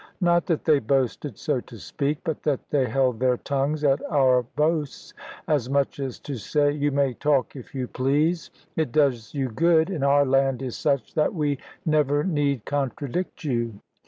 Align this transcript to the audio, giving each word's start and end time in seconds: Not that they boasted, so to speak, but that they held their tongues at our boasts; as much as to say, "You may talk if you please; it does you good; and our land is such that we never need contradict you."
Not 0.19 0.47
that 0.47 0.65
they 0.65 0.79
boasted, 0.79 1.37
so 1.37 1.59
to 1.61 1.77
speak, 1.77 2.17
but 2.23 2.41
that 2.41 2.71
they 2.71 2.87
held 2.89 3.19
their 3.19 3.37
tongues 3.37 3.83
at 3.83 4.01
our 4.11 4.41
boasts; 4.41 5.13
as 5.47 5.69
much 5.69 5.99
as 5.99 6.17
to 6.21 6.37
say, 6.37 6.71
"You 6.71 6.89
may 6.91 7.13
talk 7.13 7.55
if 7.55 7.75
you 7.75 7.87
please; 7.87 8.49
it 8.75 8.91
does 8.91 9.35
you 9.35 9.49
good; 9.49 9.91
and 9.91 10.03
our 10.03 10.25
land 10.25 10.63
is 10.63 10.75
such 10.75 11.13
that 11.13 11.35
we 11.35 11.59
never 11.85 12.23
need 12.23 12.65
contradict 12.65 13.43
you." 13.43 13.79